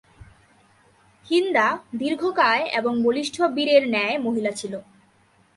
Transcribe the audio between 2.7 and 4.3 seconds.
এবং বলিষ্ঠ বীরের ন্যায়